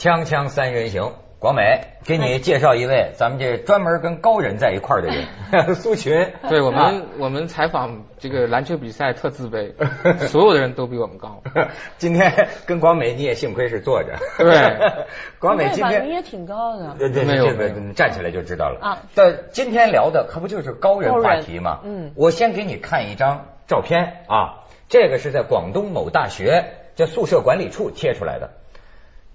[0.00, 6.32] 锵锵三人行，广美给你介绍一位咱们这专门跟高人在一块儿的人， 苏群。
[6.48, 9.74] 对我们，我们采访这个篮球比赛特自卑，
[10.26, 11.42] 所有的人都比我们高。
[11.98, 14.14] 今天跟广美你也幸亏是坐着。
[14.38, 15.02] 对，
[15.38, 16.94] 广美今天你也挺高的。
[16.98, 18.98] 对对，没有这个站起来就知道了啊。
[19.14, 21.80] 但今天聊的可不就是高人话题吗？
[21.84, 28.52] 嗯，我先给你看一张照片啊，这个是在广东某大学这宿舍管理处贴出来的，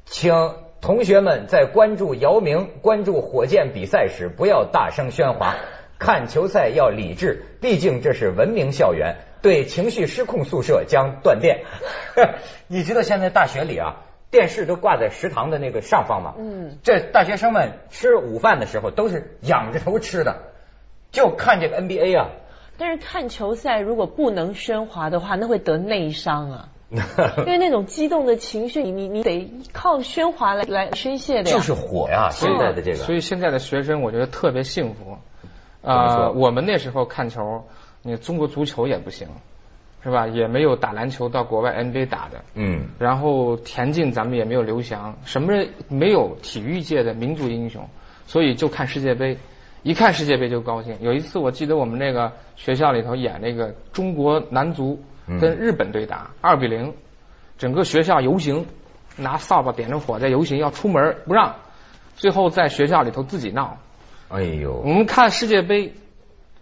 [0.05, 0.55] 请。
[0.81, 5.55] 同学们在关注姚明、关注火箭比赛时，不要大声喧哗。
[5.97, 9.15] 看球赛要理智，毕竟这是文明校园。
[9.41, 11.63] 对情绪失控宿舍将断电。
[12.67, 16.35] 你知道现在大学里啊，电视都挂在食堂的那个上方吗？
[16.37, 16.77] 嗯。
[16.83, 20.35] 这大学生们吃午饭的时候都是仰着头吃的，
[21.11, 22.29] 就看这个 NBA 啊。
[22.77, 26.69] 但是看球赛如果不能喧哗的话，那会得内伤啊。
[26.91, 31.55] 因为那种激动的情绪，你你你得靠喧哗来来宣泄的呀。
[31.55, 32.97] 就是火呀，现在的这个。
[32.97, 35.17] 所以现在的学生，我觉得特别幸福。
[35.81, 37.63] 啊，我们那时候看球，
[38.03, 39.27] 你中国足球也不行，
[40.03, 40.27] 是吧？
[40.27, 42.43] 也没有打篮球到国外 NBA 打的。
[42.53, 42.87] 嗯。
[42.99, 47.89] 然后田径咱们也没有刘翔，什么人没有体育界的民族英雄，
[48.27, 49.37] 所以就看世界杯，
[49.81, 50.95] 一看世界杯就高兴。
[51.01, 54.99] 有一次我记得我们那个学校里头演那个中国男足。
[55.27, 56.93] 跟日本队打二比零，
[57.57, 58.67] 整个学校游行，
[59.17, 61.55] 拿扫把点着火在游行，要出门不让，
[62.15, 63.77] 最后在学校里头自己闹。
[64.29, 64.73] 哎呦！
[64.83, 65.93] 我们看世界杯，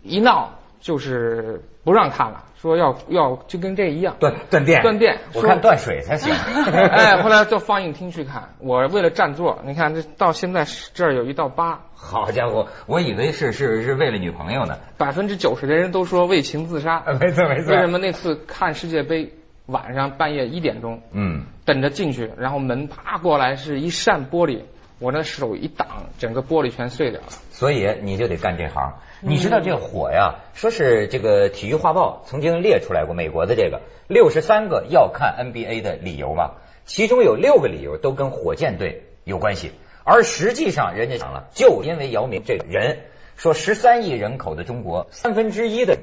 [0.02, 6.33] 一闹就是不让看了，说要要就跟这一样断断电断电，我看断水才行。
[6.72, 11.81] 哎，后来到放映厅去看，我为了占座，你看这到现在这儿有一道疤。
[11.94, 14.78] 好家伙，我以为是是是为了女朋友呢。
[14.97, 17.03] 百分之九十的人都说为情自杀。
[17.19, 17.75] 没错没错。
[17.75, 19.34] 为什么那次看世界杯
[19.66, 24.62] 晚上半夜一点钟，嗯，等着进去，然后门啪过来是一扇玻璃，
[25.00, 27.28] 我那手一挡，整个玻璃全碎掉了。
[27.52, 28.94] 所以你就得干这行。
[29.22, 30.36] 你知道这火呀？
[30.54, 36.56] 说是这个体育画报曾经列出来过美国的这个六十三个要看 NBA 的理由嘛，
[36.86, 39.72] 其中有六个理由都跟火箭队有关系。
[40.04, 43.04] 而实际上，人家讲了，就因为姚明这个人，
[43.38, 45.98] 说十三亿人口的中国，三分之一的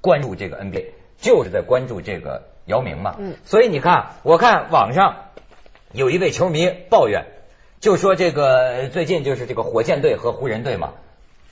[0.00, 3.16] 关注这个 NBA，就是在关注这个姚明嘛。
[3.18, 3.34] 嗯。
[3.44, 5.30] 所以你看，我看网上
[5.92, 7.26] 有一位球迷抱怨，
[7.80, 10.92] 就说这个最近就是这个火箭队和湖人队嘛，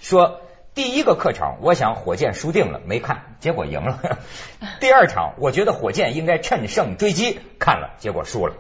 [0.01, 0.41] 说
[0.75, 3.99] 第一个客场，我想火箭输定了，没看，结果赢了。
[4.79, 8.55] 第二场，我觉得火箭应该趁胜追击，看了，结果输了。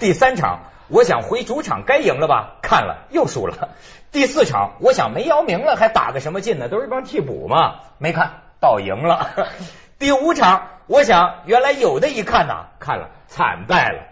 [0.00, 0.70] 第三场。
[0.88, 2.58] 我想回主场该赢了吧？
[2.60, 3.70] 看了又输了。
[4.12, 6.68] 第四场，我想没姚明了还打个什么劲呢？
[6.68, 7.80] 都是一帮替补嘛。
[7.96, 9.30] 没看倒赢了。
[9.98, 14.08] 第五场，我想原来有的一看呐，看了惨败了。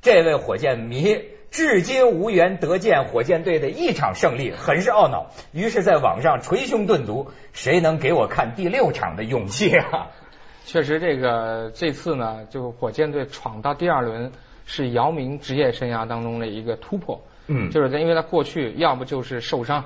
[0.00, 1.14] 这位火箭迷
[1.54, 5.30] 至今无缘得见火箭队的一场胜利，很是懊恼。
[5.52, 10.08] 于是在网上捶胸顿足：谁能给我看第六场的勇气啊？
[10.66, 14.32] 确实，这个这次呢，就火箭队闯到第二轮。
[14.66, 19.84] 是姚明职业生涯当中的一个突破，嗯，就是在因为他过去要不就是受伤，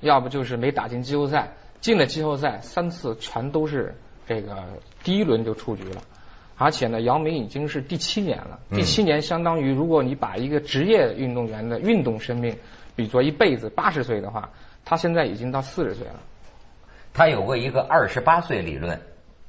[0.00, 3.94] 要不就是没打进季后赛，进了季后赛三次全都是
[4.26, 4.64] 这个
[5.04, 6.02] 第一轮就出局了，
[6.56, 12.56] 而且呢，姚明已经是第七年了，第七年相当于如果你把一个职业运动员的运动生命
[12.94, 14.50] 比作一辈子八十岁的话，
[14.84, 16.20] 他现在已经到四十岁了，
[17.12, 19.00] 他有过一个二十八岁理论，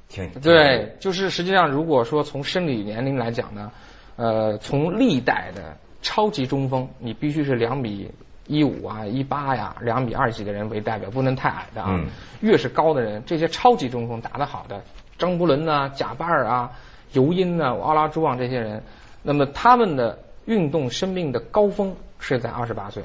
[0.09, 3.71] 挺对，就是实际上如果说从生理年龄来讲呢。
[4.19, 8.09] 呃，从历代的超级中锋，你必须是两米
[8.47, 12.03] 一五啊、一八呀、两米二几的人为代表，不能太矮的啊。
[12.41, 14.81] 越是高的人，这些超级中锋打得好的，
[15.19, 16.71] 张伯伦啊、贾巴尔啊、
[17.11, 18.83] 尤因呢、奥拉朱旺这些人，
[19.23, 23.03] 那么他们的运动生命的高峰是在二十八岁。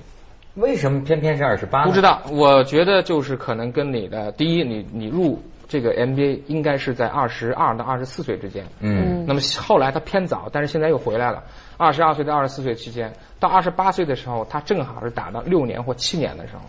[0.54, 1.84] 为什么偏偏是二十八？
[1.84, 5.42] 不知道，我觉得就是可能跟你的第一，你你入。
[5.68, 11.44] 这个 NBA 应该是在二十二到二十四岁之间，嗯，那么后来他偏早，但是现在又回来了。
[11.78, 16.60] 二十二岁到二十四岁期间，到二十八岁的时候，他正好是打到六年或七年的时候。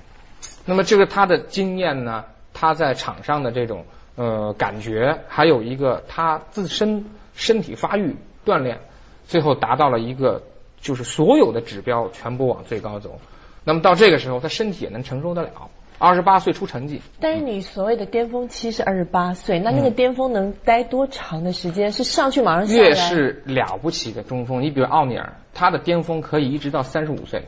[0.64, 3.84] 那么这个他的经验呢，他在场上的这种
[4.16, 7.04] 呃感觉，还有一个他自身
[7.36, 8.16] 身体发育
[8.46, 8.80] 锻炼，
[9.26, 10.44] 最后达到了一个
[10.80, 13.20] 就是所有的指标全部往最高走。
[13.64, 15.50] 那么到这个时候，他身体也能承受得了。
[16.00, 21.94] 二十八岁出成绩，但是你所谓的巅峰期是二十八岁，那那个巅峰能待多长的时间？
[21.94, 22.90] 是上去马上下来？
[22.90, 27.44] 越是了不起的中锋，你比如奥尼尔，他的巅峰可以一直到三十五岁。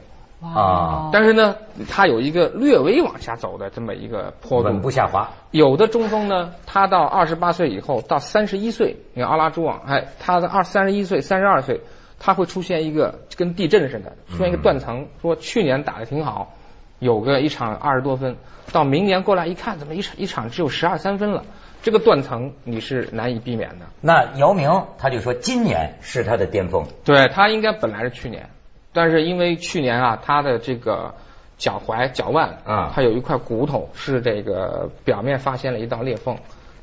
[0.53, 1.09] 哇！
[1.11, 1.55] 但是呢，
[1.89, 5.31] 他有一个略微往下走的这么一个坡度，稳步下滑。
[5.51, 11.81] 有的中锋呢，他到二十八岁以后，到三十一岁，你看阿拉朱旺，哎，他的二三十一岁、三十二岁
[12.19, 16.53] 他会出现一个跟地震似的，出现一个断层，说去年打的挺好，
[16.99, 18.35] 有个一场二十多分，
[18.71, 21.43] 到明年过来一看，怎么一场一场只有十二三分了？
[21.81, 23.85] 这个断层你是难以避免的。
[24.01, 28.49] 那姚明他就说今年是他的巅峰，对他应该本来是去年，
[28.95, 31.13] 但是因为去年啊，他的这个
[31.57, 36.37] 脚踝脚腕啊，他有一块骨头是这个表面发现了一道裂缝。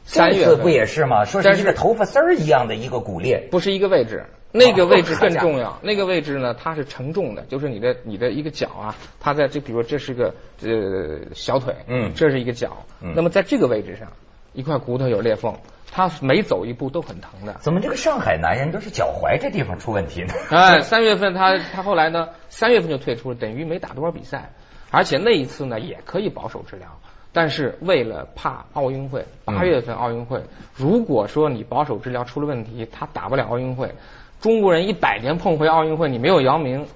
[0.05, 1.25] 三月不也是吗？
[1.25, 5.79] 说是一个头发丝儿一样的一个骨裂，不是一个位置，那个位置更重要。
[5.81, 13.12] 那个位置呢，它是承重的，就是你的你的一个脚啊，它在这，比如这是个呃小腿，嗯，这是一个脚，嗯。
[13.15, 14.08] 那么在这个位置上，
[14.52, 15.54] 一块骨头有裂缝，
[15.90, 17.54] 他每走一步都很疼的。
[17.60, 20.34] 怎么这个上海男人都是脚踝这地方出问题呢？
[20.50, 24.50] 哎，三月份他他后来呢，三月份就退出了，等于没打多少比赛，
[24.90, 26.88] 而且那一次呢也可以保守治疗。
[27.34, 30.43] 但是为了怕奥运会，八月份奥运会，
[30.75, 33.94] 如果说你保守治疗出了问题，他打不了奥运会。
[34.43, 36.87] 中国人一百年碰回奥运会，你没有姚明，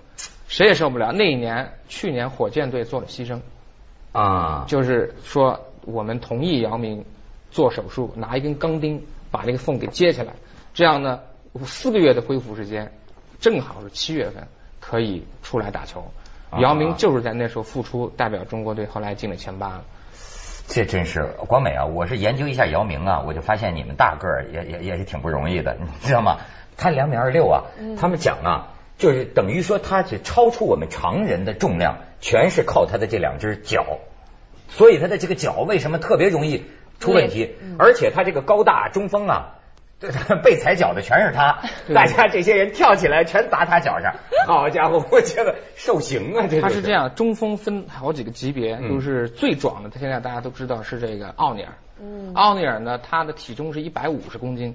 [0.46, 1.10] 谁也受不了。
[1.12, 3.40] 那一年，去年火箭队做了牺牲，
[4.12, 7.02] 啊，就是说我们同意姚明
[7.56, 10.34] 做手术，拿一根钢钉把那个缝给接起来，
[10.74, 11.22] 这样呢，
[11.64, 12.92] 四个月的恢复时间，
[13.40, 14.46] 正好是七月份
[14.78, 16.04] 可以出来打球。
[16.58, 19.84] 姚明就是在那时候复出，代表中国队后来进了前八了。
[20.68, 21.86] 这真是广美啊！
[21.86, 26.40] 我是研究一下姚明啊，我就发现你们大个儿也也也是挺不容易的，你知道吗？
[26.76, 27.64] 他两米二六啊，
[27.98, 28.68] 他们讲啊，
[28.98, 34.00] 就是等于说他是超出我们常人的重量，全是靠他的这两只脚，
[34.68, 36.66] 所以他的这个脚为什么特别容易
[36.98, 37.54] 出问题？
[37.78, 39.52] 而且他这个高大中锋啊。
[39.98, 40.10] 对，
[40.42, 41.58] 被踩脚的全是他，
[41.94, 44.14] 大家这些人跳起来全砸他脚上。
[44.46, 46.46] 好家伙，我觉得受刑啊！
[46.50, 51.72] 这他是这样，中锋分好几个级别，就是最壮的，他现在大家都知道是这个奥尼尔。
[51.98, 54.74] 嗯，奥尼尔呢，他的体重是一百五十公斤，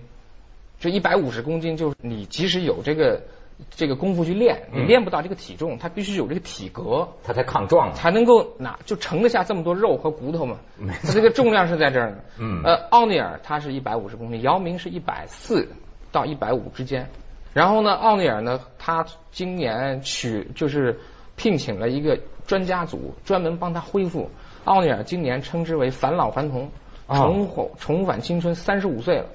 [0.79, 3.21] 这一百五十公斤就是你即使有这个。
[3.69, 10.59] 这个功夫去练，你练不到这个体重，他必须有这个体格，他才抗撞，才能够拿就盛得下这么多肉和骨头嘛。
[11.03, 12.17] 他这个重量是在这儿呢。
[12.39, 12.61] 嗯。
[12.63, 15.69] 呃，奥尼尔他是一百五十公斤，姚明是一百四
[16.11, 17.09] 到一百五之间。
[17.53, 20.99] 然后呢，奥尼尔呢，他今年取就是
[21.35, 24.29] 聘请了一个专家组，专门帮他恢复。
[24.63, 26.69] 奥尼尔今年称之为返老还童，
[27.07, 29.25] 重回重返青春，三十五岁了。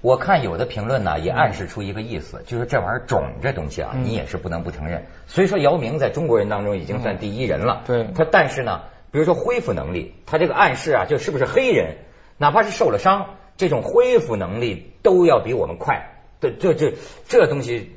[0.00, 5.06] 我看有的评论呢，也暗示出一个意思，就是这玩意儿肿这东西啊，你也是不能不承认。
[5.26, 7.82] 所以说，姚明在中国人当中已经算第一人了。
[7.86, 11.96] 对，他但是呢，比如说恢复能力，他这个暗示啊，就是不是黑人，
[12.38, 16.16] 哪怕是受了伤，这种恢复能力都要比我们快。
[16.40, 16.94] 对，这这
[17.28, 17.96] 这东西。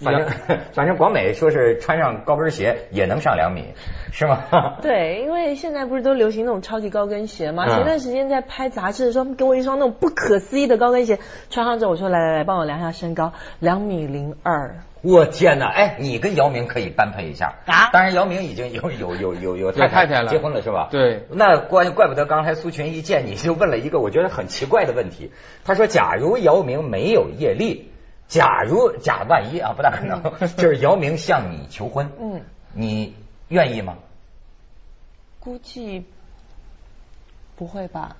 [0.00, 0.26] 反正
[0.72, 3.74] 反正广美说是穿上高跟鞋也能上两米，
[4.12, 4.44] 是吗？
[4.82, 7.66] 对，因为现在不是都流行那种超级高跟鞋吗？
[7.68, 11.18] 前段时间在拍杂志的时候，给我一双那种不可思议的高跟鞋，
[11.50, 14.76] 穿上之后我说来来来，帮我量一下身高，两米零二。
[15.02, 15.66] 我天哪！
[15.66, 17.90] 哎，你跟姚明可以般配一下啊！
[17.92, 20.88] 当然，姚明已经有有有有有太太了，结婚了是吧？
[20.90, 21.26] 对。
[21.30, 25.30] 那怪怪不得刚才苏群一见你就问了一个我觉得很奇怪的问题，
[25.64, 27.90] 他说：“假如姚明没有叶丽。”
[28.28, 30.22] 假如假万一啊，不大可能，
[30.56, 32.42] 就是姚明向你求婚，嗯，
[32.72, 33.14] 你
[33.48, 33.96] 愿意吗？
[35.40, 36.04] 估计
[37.56, 38.16] 不会吧。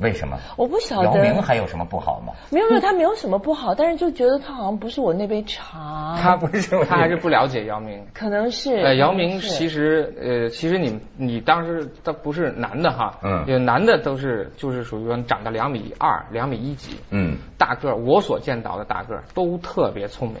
[0.00, 0.38] 为什么？
[0.56, 1.04] 我不晓得。
[1.04, 2.32] 姚明还有什么不好吗？
[2.50, 6.16] 没有没有，他没有什么不好，但是就觉得他好像不是我那杯茶。
[6.20, 8.04] 他不是，他还是不了解姚明。
[8.12, 8.74] 可能是。
[8.74, 20.38] 呃，姚明其实呃，其实你你当时他不是男的哈，嗯，有男的都是就是属于说长到两米二、两米一几，嗯，大个儿，我所见到的大个儿都特别聪明。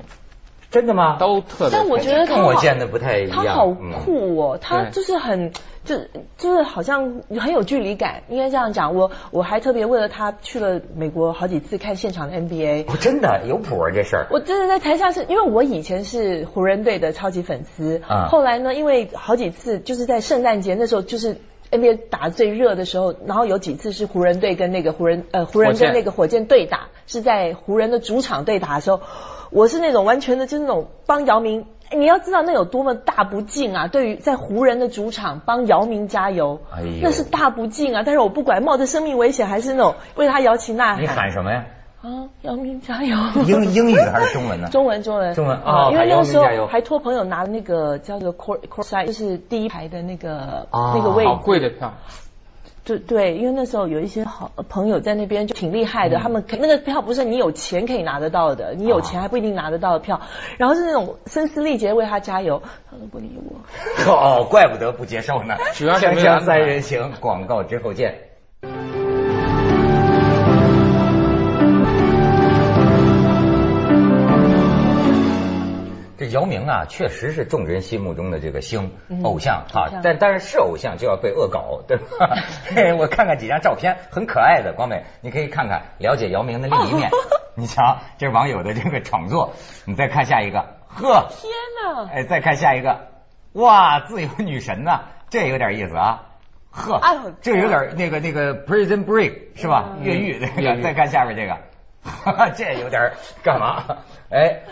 [0.70, 1.18] 真的吗？
[1.20, 1.78] 都特别。
[1.78, 3.44] 但我觉得跟我见的不太一样。
[3.44, 5.52] 他好酷哦，他就是很
[5.84, 5.98] 就
[6.38, 8.94] 就是好像很有距离感，应该这样讲。
[8.94, 12.86] 我我还特别为了他去了美国好几次看现场的 NBA。
[12.88, 14.26] 我真的有谱啊，这事儿。
[14.30, 21.36] 我真的在台下是因为我以前是湖人队的超级粉丝，后来呢，因为好几次就是在圣诞节那时候就是
[21.70, 29.00] NBA 打最热的时候，然后有几次是湖人队跟那个湖人呃湖人跟那个火箭对打，是在湖人的主场对打的时候。
[29.50, 31.66] 我是那种完全的，就是那种帮姚明。
[31.94, 33.88] 你要知道那有多么大不敬啊！
[33.88, 36.60] 对于在湖人的主场帮姚明加油，
[37.02, 38.02] 那是大不敬啊！
[38.04, 41.02] 但是我不管冒着生命危险，还是那种为他摇旗呐喊。
[41.02, 41.64] 你喊什么呀？
[42.02, 43.16] 啊，姚明加油！
[43.46, 44.68] 英英语还是中文呢？
[44.70, 45.90] 中文中文中文啊！
[45.90, 51.28] 因为那个时候还托朋友拿那个叫做 court court side，就是第一排的那个那个位置。
[51.30, 51.94] 好贵的票。
[52.84, 60.20] 对对，因为那时候有一些好朋友在那边就挺厉害的，他们那个票不是你有钱可以拿得到的，你有钱还不一定拿得到的票。
[60.58, 63.60] 然后是那种声嘶力竭为他加油，他都不理我。
[64.12, 65.54] 哦，怪不得不接受呢。
[65.72, 68.23] 锵锵三人行，广告之后见。
[76.30, 82.36] 姚明啊，确实是众人心目中的这个星偶像啊，但但是是偶像就要被恶搞，对吧？
[82.98, 87.10] 我看看几张照片，很可爱的光美，你可以看看了解姚明的另一面。
[87.56, 89.52] 你瞧，这是网友的这个创作。
[89.84, 91.52] 你再看下一个，呵，天
[91.84, 92.10] 哪！
[92.12, 93.08] 哎，再看下一个，
[93.52, 96.22] 哇，自由女神呐，这有点意思啊。
[96.72, 97.00] 呵，
[97.40, 99.90] 这有点那个那个 Prison Break 是吧？
[100.02, 100.82] 越狱那个。
[100.82, 103.12] 再看下面这个，这有点
[103.44, 103.84] 干嘛？
[104.30, 104.62] 哎，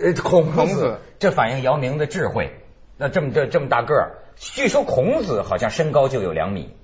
[0.00, 2.52] 呃，孔子，这反映姚明的智慧。
[2.96, 6.74] 那这么这这么大个儿，据说孔子好像身高就有两米，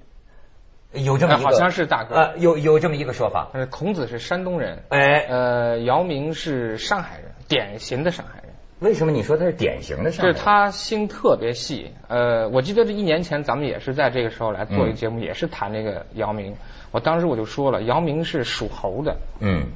[0.92, 3.48] 有这么一个，好像是大个儿，有有这么一个说法。
[3.52, 8.52] 呃，孔子是山东人，哎，呃，姚明是上海人，典型的上海人。
[8.80, 10.34] 为什么你说他是典型的上海人？
[10.34, 11.92] 就是他心特别细。
[12.08, 16.54] 呃，我记得这一年前咱们也是在这个时候来做一个节目，也是谈这个姚明。
[16.90, 19.16] 我当时我就说了，姚明是属猴的。
[19.40, 19.66] 嗯。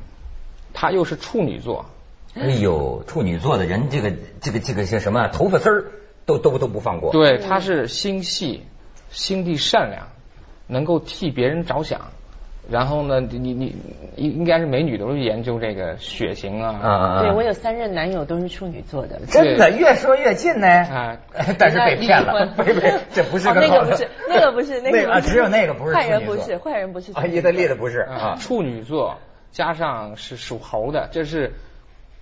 [0.73, 1.87] 他又是处女座。
[2.35, 5.29] 哎呦，处女座的人，这个这个这个叫什么？
[5.29, 5.85] 头发丝儿
[6.27, 7.13] 都都都不放过。
[7.13, 8.65] 对，他是心细，
[9.11, 10.09] 心地善良，
[10.69, 12.01] 能够替别人着想。
[12.71, 13.75] 然后呢，你你
[14.15, 16.79] 应应该是美女都是研究这个血型啊。
[16.81, 19.21] 啊对，我有三任男友都是处女座的。
[19.27, 20.69] 真的，越说越近呢。
[20.69, 21.17] 啊，
[21.59, 22.47] 但是被骗了。
[22.57, 25.21] 不是，这不是那个不是，那个不是那个。
[25.21, 25.97] 只有那个不是。
[25.97, 27.11] 坏人不是，坏人不是。
[27.13, 28.37] 啊，意大利的不是啊。
[28.39, 29.19] 处女座
[29.51, 31.55] 加上是属猴的，这是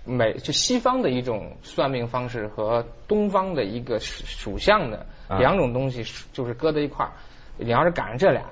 [0.05, 5.05] 美就西方的一种算命方式和东方的一个属相的
[5.39, 6.03] 两种东西，
[6.33, 7.11] 就是搁在一块儿。
[7.57, 8.43] 你要是赶上这俩。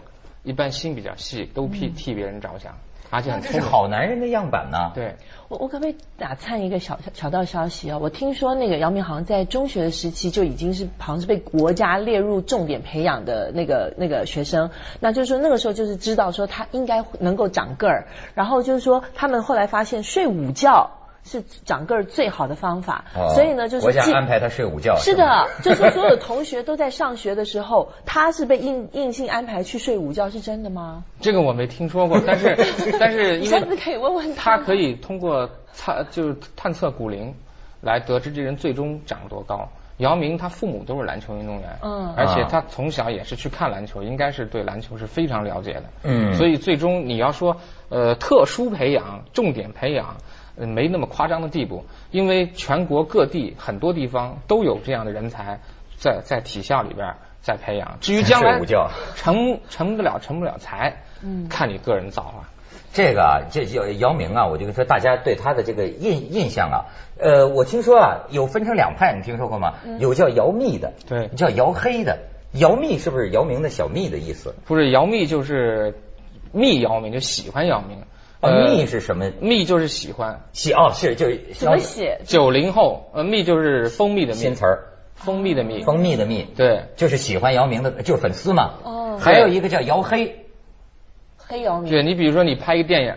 [0.44, 2.78] 一般心比较细，都替替别人着想，
[3.10, 4.94] 而且很这是好男人的样板呢。
[4.96, 5.18] 对，
[5.50, 7.98] 我我可不可以打探一个小小道消息啊？
[7.98, 14.70] 我听说那个姚明好像在中学的时期就已经是好像是被国家列入重点培养的那个那个学生，
[15.02, 20.92] 那就是说那个时候就是知道说他应该能够长个儿，然后就是说他们后来发现睡午觉。
[21.28, 23.06] 是长个儿最好的方法，
[23.36, 24.96] 所以呢，就是我想安排他睡午觉。
[24.98, 31.04] 是的， 就是所有的同学都在上学的时候，他是被硬硬性安排去睡午觉，是真的吗？
[31.20, 32.56] 这个我没听说过，但是
[33.00, 34.58] 但是下次可以问问他。
[34.58, 37.36] 他可以通过探就是探测骨龄
[37.82, 39.68] 来得知这人最终长多高。
[39.98, 47.58] 姚明他父母都是篮球运动员，嗯，而且他从小也是去看篮球，应该是对篮球是非常了解的，嗯，所以最终你要说
[47.90, 50.18] 呃特殊培养、重点培养。
[50.58, 55.60] 没那么夸张的地步，因为全国各地很多地方都有这样的人才
[55.98, 57.98] 在在体校里边在培养。
[58.02, 58.60] 至于将来
[59.16, 62.50] 成成得了成不了才，嗯，看你个人造化。
[62.94, 66.78] 这个啊，这叫姚明啊，我就说大家对他的这个印印象啊，
[67.20, 69.76] 呃，我听说啊，有分成两派，你听说过吗？
[70.00, 72.18] 有叫姚密的，对，叫姚黑的。
[72.54, 74.56] 姚密是不是姚明的小密的意思？
[74.66, 76.00] 不是，姚密就是
[76.54, 78.00] 密姚明，就喜欢姚明。
[78.42, 79.32] 蜜是什么？
[79.40, 82.22] 蜜就是喜欢喜哦，是就是怎么写？
[82.26, 84.84] 九零后，呃，蜜就是蜂蜜的蜜，新词儿，
[85.16, 88.74] 蜂蜜的蜜，蜂蜜的蜜，对，就是喜欢姚明的，就是粉丝嘛。
[88.84, 89.18] 哦。
[89.20, 90.46] 还有一个叫姚黑，
[91.38, 91.92] 黑姚明。
[91.92, 93.14] 对你比如说你拍一个电影，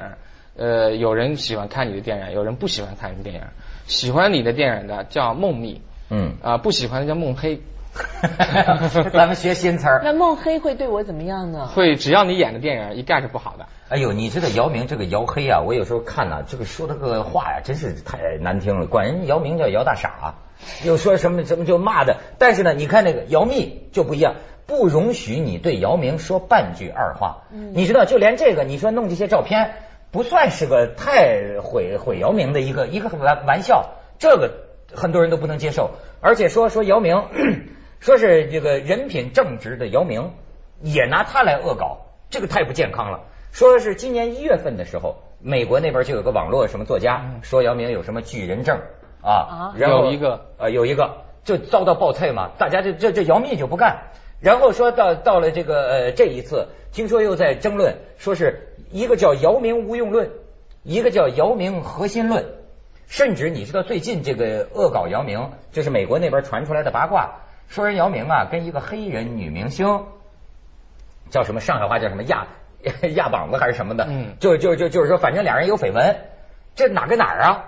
[0.56, 3.42] 呃，有人喜欢看你的电影，有人不喜欢看你的电影。
[3.86, 7.60] 喜欢你的电影的叫梦蜜，嗯，啊，不喜欢的叫梦黑。
[9.12, 10.00] 咱们学新词儿。
[10.04, 11.68] 那孟黑会对我怎么样呢？
[11.68, 13.66] 会，只要你演的电影一概是不好的。
[13.88, 15.60] 哎呦，你知道姚明这个姚黑啊？
[15.60, 18.86] 我有时候看呢，这个说这个话呀，真是太难听了。
[18.86, 20.36] 管人姚明叫姚大傻，
[20.84, 22.18] 又说什么什么就骂的。
[22.38, 27.42] 但是呢，你看那个姚密就不一样，不容许你对姚明说半句二话。
[27.52, 29.72] 嗯，你知道，就连这个，你说弄这些照片，
[30.12, 34.52] 不算是个太毁毁姚明的一个一个玩玩笑，这个
[34.94, 35.90] 很多人都不能接受。
[36.20, 37.24] 而且说说姚明，
[38.00, 40.32] 说是这个人品正直的姚明，
[40.82, 43.20] 也拿他来恶搞，这个太不健康了。
[43.52, 48.80] 说是今年一月份的时候，美国那边就有个网络什么作家说姚明有什么巨人症
[49.22, 50.46] 啊，然后有一个。
[50.58, 60.30] 呃有一个就遭到暴退嘛，大家这这这姚明就不干，然后说到到了这个呃这一次，听说又在争论，说是一个叫姚明无用论，
[60.82, 62.44] 一个叫姚明核心论，
[63.08, 67.40] 甚至你知道最近这个恶搞姚明，就是美国那边传出来的八卦，
[67.70, 70.04] 说人姚明啊跟一个黑人女明星
[71.30, 72.46] 叫什么上海话叫什么亚。
[73.14, 76.16] 亚膀子还是什么的，嗯，就就就就是说，反正俩人有绯闻，
[76.74, 77.64] 这哪跟哪儿啊？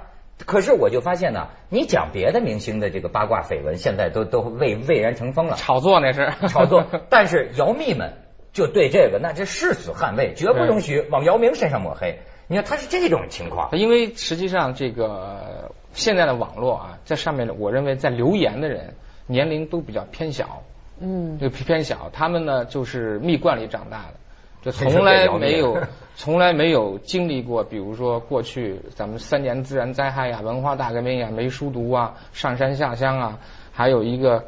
[0.46, 6.86] 可是我就发现呢，你讲别的明星的这个八卦绯闻，现在都都蔚蔚然成风了，炒作那是炒作。
[7.10, 8.14] 但是姚蜜们
[8.54, 12.20] 就对这个那这誓死捍卫，绝不容许往姚明身上抹黑。
[12.46, 18.94] 你看他是这种情况，因为实际上这个现在的网络啊，在上面我认为在留言的人
[19.26, 20.62] 年龄都比较偏小，
[21.00, 24.14] 嗯，就偏小，他们呢就是蜜罐里长大的。
[24.62, 25.76] 就从来没有
[26.14, 33.38] 从来没有经历过，比如说过去咱们三年自然灾害呀、文化大革命呀、没书读啊、上山下乡啊，
[33.72, 34.44] 还有一个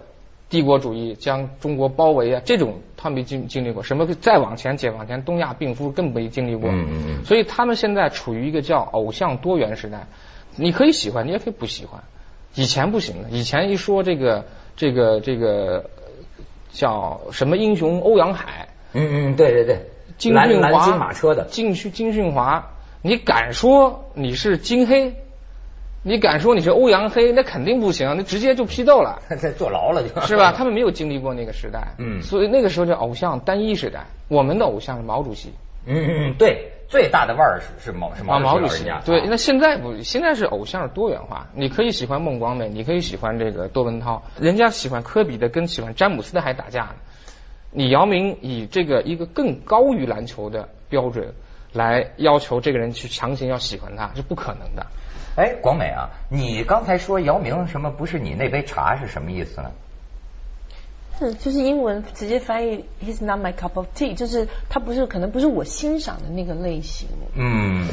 [0.48, 3.82] 帝国主义将中国包围啊，这种他没经经历过。
[3.82, 6.70] 什么再往前解放前，东亚病夫更没经历过。
[6.70, 7.24] 嗯嗯嗯。
[7.24, 10.06] 所以他们现在处于一个叫偶像多元时代，
[10.54, 12.04] 你可以喜欢，你也可以不喜欢。
[12.54, 14.44] 以前不行的，以前一说这个
[14.76, 15.88] 这个这个
[16.70, 19.78] 叫什么英雄欧阳海，嗯嗯对对对，
[20.18, 22.70] 金俊华金马车的金去金俊华，
[23.02, 25.14] 你敢说你是金黑？
[26.06, 27.32] 你敢说你是欧阳黑？
[27.32, 30.52] 那肯定不行，那直接就批斗了， 在坐牢了就是吧？
[30.52, 34.04] 他们没有经历过那个时代，嗯，所以那个时候叫偶像单一时代。
[34.28, 35.54] 我们的偶像是毛主席，
[35.86, 36.72] 嗯嗯对。
[36.94, 46.94] 最大的腕儿是是毛是毛主席，对，那现在不，现在是偶像是多元化，你可以喜欢孟广美，你可以喜欢这个窦文涛，人家喜欢科比的跟喜欢詹姆斯的还打架呢。
[47.72, 51.34] 你姚明以这个一个更高于篮球的标准
[51.72, 54.86] 来要求这个人去强行要喜欢他是不可能的。
[55.34, 59.72] 哎，广美啊，你刚才说姚明什么不是你那杯茶是什么意思呢？
[61.18, 67.08] 是，就是英文直接翻译，He's not my cup of tea，就是他不是，可能不是我欣赏的那个类型。
[67.36, 67.86] 嗯，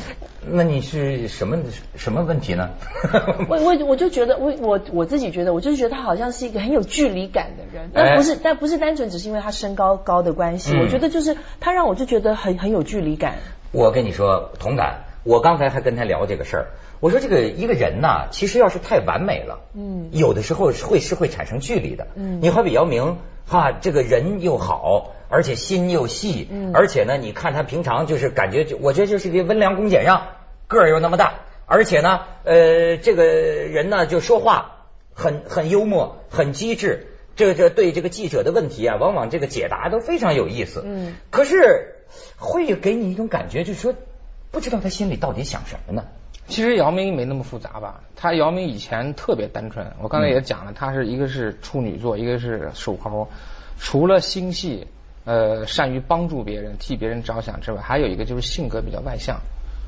[0.45, 1.57] 那你是什么
[1.95, 2.71] 什么问题呢？
[3.47, 13.35] 我我我就觉得，我我我自己觉得，我就是觉得他好像是一个很有距离感的人，但不是，但不是单纯只是因为他身高高的关系，我觉得就是他让我就觉得很很有距离感。
[13.71, 16.67] 我跟你说同感，我刚才还跟他聊这个事儿。
[17.01, 22.07] 我说这个一个人呐，其实要是太完美了，嗯，有的时候是会是会产生距离的。
[22.13, 23.17] 嗯，你好比姚明，
[23.47, 30.27] 哈，这个人又好，而且心又细，嗯，而且呢，你看他平常就是感觉，就我觉得就是个温良恭俭让，
[30.67, 40.83] 个儿又那么大，而且呢，呃，这个人呢就说话很很幽默，很机智，这这对这个记者的问题啊，往往这个解答都非常有意思。
[40.85, 41.95] 嗯，可是
[42.37, 43.95] 会给你一种感觉，就是说
[44.51, 46.05] 不知道他心里到底想什么呢？
[46.47, 48.01] 其实姚明没那么复杂吧？
[48.15, 53.29] 他姚明以前特别单纯，我刚才也讲了，他是一个是处女座，一个是属猴，
[53.79, 54.87] 除了心细，
[55.23, 59.39] 呃，善于帮助别人、替别人着想之外，还有一个就是性格比较外向。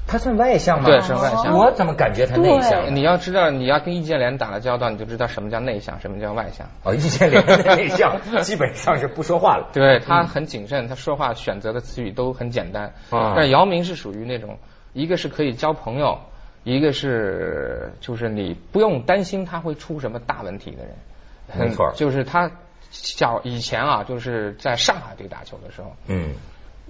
[0.05, 0.85] 他算外向吗？
[0.85, 1.57] 对，是外向。
[1.57, 2.93] 我怎么感觉他内向？
[2.93, 6.67] 你要知道，你要跟易建联打了交道，你就知道什么叫内向，什么叫外向。
[6.83, 9.69] 哦，易建联的内向 基本上是不说话了。
[9.73, 12.93] 对他很谨慎，他说话选择的词语都很简单。
[13.09, 14.57] 但姚明是属于那种，
[14.91, 16.19] 一个是可以交朋友。
[16.63, 22.49] 一个是就是你不用担心他会出什么大问题的人，没错，就是他
[22.89, 26.35] 小以前啊，就是在上海队打球的时候，嗯，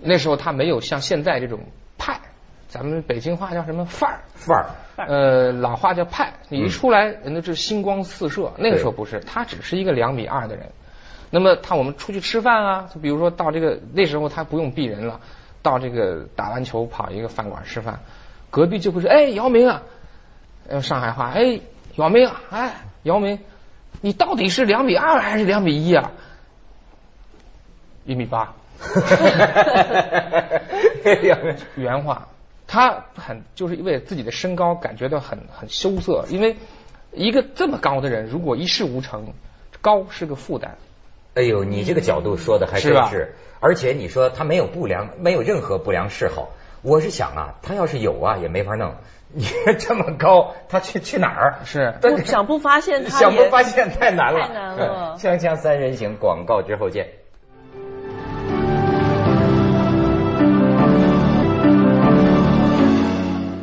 [0.02, 1.60] 那时候他没有像现在这种
[1.98, 2.20] 派，
[2.68, 4.70] 咱们北京话叫什么范儿范儿，
[5.08, 10.70] 呃，老话叫派，你一出来人家是星光四射，那个时候不是，他只是一个两米二的人，
[11.32, 15.20] 那么他我们出去吃饭啊，就比如说到这个那时候他不用避人了，
[15.64, 18.00] 到这个打完球跑一个饭馆吃饭。
[18.54, 19.82] 隔壁就会说：“哎，姚明啊，
[20.70, 21.60] 用上海话，哎，
[21.96, 23.40] 姚明啊，哎，姚明，
[24.00, 26.12] 你到底是两米二还是两米一啊？
[28.06, 28.54] 一米八。
[31.76, 32.28] 原话，
[32.68, 36.56] 他很就是因为自己的身高感觉到很很羞涩，因为
[37.12, 39.34] 一个这么高的人，如果一事无成，
[39.82, 40.78] 高是个负担。
[41.34, 46.52] 哎呦，你这个角度说的还真是，而且你说他没有不良，没有任何不良嗜好。”
[46.86, 48.96] 我是想啊，他要是有啊，也没法弄。
[49.32, 49.46] 你
[49.80, 51.60] 这么高，他去去哪儿？
[51.64, 54.48] 是想不发现，想不发现太难了。
[54.48, 55.16] 太难了。
[55.18, 57.08] 锵锵三人行，广告之后见。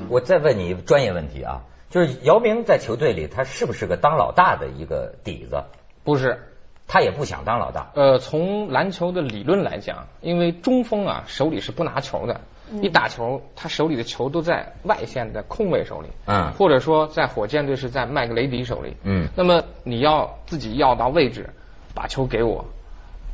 [0.08, 5.62] 我再问你专业问题啊，就是姚明在球队里，他是不是个当老大的一个底子？
[6.04, 6.46] 不是。
[6.92, 7.92] 他也不想当老大。
[7.94, 12.40] 呃，从篮球的理论来讲，因为中锋啊手里是不拿球的，
[12.82, 21.50] 一打球他手里的球都在外线的控卫手里，嗯，或者说在火箭队是在麦格雷迪手里，嗯，那么你要自己要到位置，
[21.94, 22.64] 把球给我，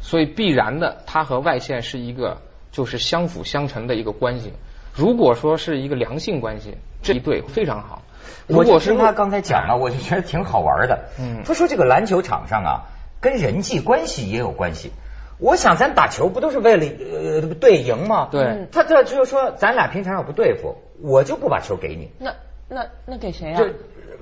[0.01, 2.39] 所以必然的他和外线是一个
[2.73, 4.53] 就是相辅相成的一个关系。
[4.95, 8.03] 如果说是一个良性关系，这一对非常好。
[8.47, 11.09] 如果是他刚才讲了，我就觉得挺好玩的。
[11.19, 12.73] 嗯，他说这个篮球场上啊。
[13.19, 14.93] 跟人际关系也有关系。
[15.39, 18.29] 我想咱打球不都是为了呃对赢吗？
[18.31, 18.67] 对。
[18.73, 22.11] 他这就是说，咱俩平常要不对付，我就不把球给你。
[22.19, 22.35] 那
[22.69, 23.61] 那那给谁啊？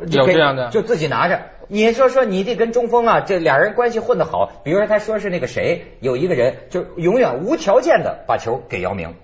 [0.09, 1.41] 有这样的，就自己拿着。
[1.69, 4.51] 你说说，你得跟中锋啊，这俩人关系混得好。
[4.65, 9.15] 比如说，他说是那个谁，有一个人就永远无条件的把球给姚明。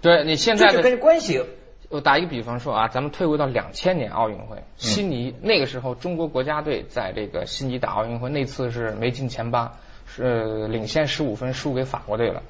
[0.00, 1.42] 对你现在就跟关系。
[1.88, 12.42] 我打一个比方说啊，咱们退回到两千年奥运会，悉尼那个时候，中国国家队在这个悉尼打奥运会，那次是没进前八，是领先十五分输给法国队了。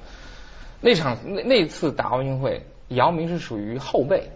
[0.80, 4.30] 那场那那次打奥运会，姚明是属于后辈，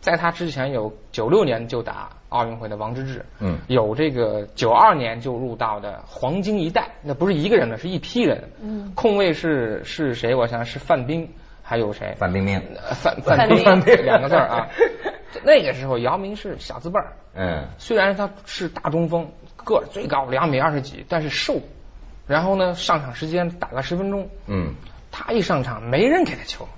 [0.00, 10.34] 在他之前有九六年就打奥运会的王治郅，嗯，有这个九二年就入道的黄金一代，那不是一个人的，是一批人，嗯，控卫是是谁？
[10.34, 11.26] 我想是范冰，
[11.62, 12.14] 还有谁？
[12.18, 12.62] 范冰冰，
[12.94, 14.68] 范范冰范冰两个字啊。
[15.42, 21.58] 那个时候姚明是小字辈儿，嗯，虽然他是大中锋，个儿最高两米二十几，但是瘦。
[22.30, 24.74] 然后呢，上场时间打个十分钟，嗯，
[25.10, 26.68] 他一上场没人给他球，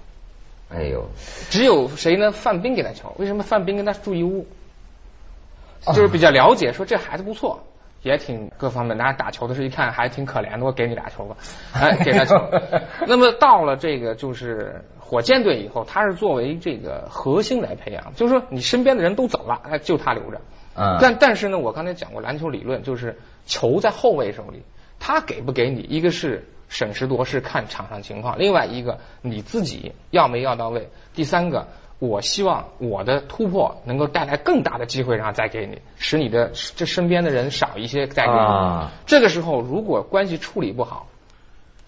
[0.70, 1.04] 哎呦，
[1.50, 2.32] 只有谁呢？
[2.32, 3.14] 范冰给他球。
[3.18, 4.46] 为什么范冰跟他住一屋？
[5.88, 7.62] 就是比较了解，说这孩子不错，
[8.00, 8.96] 也挺各方面。
[8.96, 11.36] 拿打球的时候一看还挺可怜的，我给你俩球吧，
[11.74, 12.34] 哎， 给他球。
[13.06, 20.40] 那么到了这个就是火箭队以后，他是作为这个核心来培养，就是说你身边的人都走了，哎，就他留着。
[20.76, 20.96] 嗯。
[20.98, 24.62] 但但是呢，我刚才讲过篮球理论，就是球在后卫手里。
[25.04, 25.80] 他给不给你？
[25.90, 30.88] 一个是审时度势，看场上情况；另外一个你自己要没要到位。
[31.12, 31.66] 第三个，
[31.98, 38.88] 我希望我的突破能够带来更大的机会，然后再给你，使你的这身边的人少一些再给你。
[39.04, 41.08] 这个时候如果关系处理不好，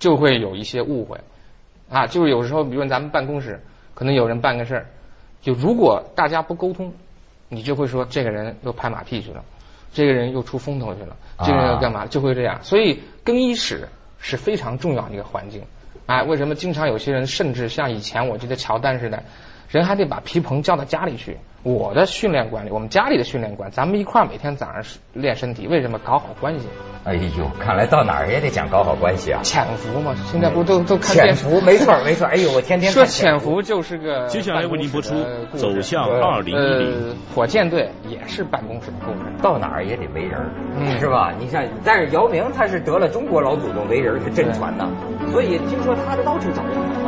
[0.00, 1.20] 就会有一些误会
[1.88, 2.08] 啊。
[2.08, 3.62] 就是有时候，比如咱们办公室
[3.94, 4.86] 可能有人办个事儿，
[5.40, 6.92] 就如果大家不沟通，
[7.48, 9.44] 你就会说这个人又拍马屁去了。
[9.94, 12.04] 这个人又出风头去了，这个人要干嘛？
[12.06, 12.58] 就会这样。
[12.62, 15.62] 所以更衣室是非常重要的一个环境。
[16.06, 19.22] 哎，为什么经常有些人甚至像以前我记得乔丹似的，
[19.68, 21.38] 人还得把皮蓬叫到家里去？
[21.62, 24.82] 我的训练馆里，我们家里的训练馆，咱们一块儿每天早上
[25.14, 26.68] 练身体，为什么搞好关系？
[27.04, 29.40] 哎呦，看来到哪儿也得讲搞好关系啊！
[29.42, 31.62] 潜伏嘛，现在不都都看潜伏？
[31.62, 32.26] 没错没错。
[32.26, 34.26] 哎呦，我天天说潜伏就是个。
[34.26, 35.14] 接下来为您播出
[35.56, 37.14] 《走向二零一零》。
[37.34, 40.38] 火箭队也是办公室的故事，到哪儿也得围人，
[41.00, 41.32] 是吧？
[41.38, 44.86] 你像，但是姚明他是得了中国老祖宗围人是真传呐，
[45.32, 46.74] 所以听说他到处找人。